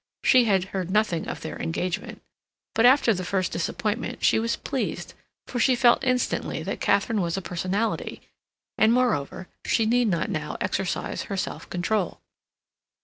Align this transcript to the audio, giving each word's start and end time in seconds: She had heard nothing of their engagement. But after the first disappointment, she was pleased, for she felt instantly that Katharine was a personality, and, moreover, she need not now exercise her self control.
She 0.23 0.45
had 0.45 0.63
heard 0.73 0.89
nothing 0.89 1.27
of 1.27 1.41
their 1.41 1.61
engagement. 1.61 2.23
But 2.73 2.87
after 2.87 3.13
the 3.13 3.23
first 3.23 3.51
disappointment, 3.51 4.23
she 4.25 4.39
was 4.39 4.55
pleased, 4.55 5.13
for 5.45 5.59
she 5.59 5.75
felt 5.75 6.03
instantly 6.03 6.63
that 6.63 6.81
Katharine 6.81 7.21
was 7.21 7.37
a 7.37 7.41
personality, 7.43 8.19
and, 8.79 8.91
moreover, 8.91 9.47
she 9.63 9.85
need 9.85 10.07
not 10.07 10.31
now 10.31 10.57
exercise 10.59 11.25
her 11.29 11.37
self 11.37 11.69
control. 11.69 12.19